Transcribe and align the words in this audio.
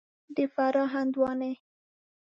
د 0.35 0.37
فراه 0.53 0.85
هندوانې 0.93 1.53